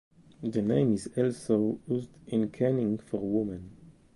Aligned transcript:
The 0.41 0.63
name 0.63 0.93
is 0.93 1.11
also 1.15 1.79
used 1.85 2.09
in 2.25 2.49
kennings 2.49 3.03
for 3.03 3.19
women. 3.19 3.69